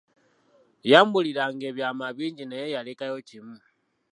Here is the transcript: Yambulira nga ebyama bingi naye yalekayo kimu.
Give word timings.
Yambulira 0.91 1.43
nga 1.53 1.65
ebyama 1.71 2.07
bingi 2.17 2.43
naye 2.47 2.65
yalekayo 2.75 3.17
kimu. 3.27 3.57